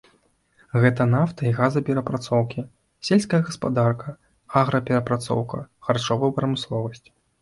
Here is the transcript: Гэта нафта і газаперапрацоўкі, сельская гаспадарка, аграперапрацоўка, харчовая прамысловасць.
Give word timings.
Гэта 0.83 1.05
нафта 1.15 1.41
і 1.49 1.51
газаперапрацоўкі, 1.59 2.63
сельская 3.09 3.41
гаспадарка, 3.49 4.15
аграперапрацоўка, 4.63 5.59
харчовая 5.89 6.31
прамысловасць. 6.41 7.05